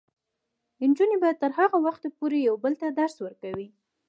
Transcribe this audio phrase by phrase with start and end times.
[0.89, 3.67] نجونې به تر هغه وخته پورې یو بل ته درس ورکوي.